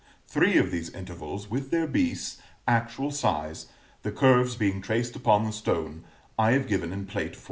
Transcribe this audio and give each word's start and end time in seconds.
Three 0.27 0.57
of 0.57 0.71
these 0.71 0.89
intervals, 0.89 1.47
with 1.47 1.69
their 1.69 1.85
beasts, 1.85 2.41
actual 2.67 3.11
size, 3.11 3.67
the 4.01 4.11
curves 4.11 4.55
being 4.55 4.81
traced 4.81 5.15
upon 5.15 5.43
the 5.43 5.51
stone, 5.53 6.05
I 6.39 6.53
have 6.53 6.67
given 6.67 6.91
in 6.91 7.05
Plate 7.05 7.33
XIV. 7.33 7.39